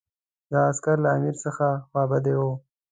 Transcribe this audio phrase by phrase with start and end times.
[0.51, 2.51] دا عسکر له امیر څخه خوابدي وو.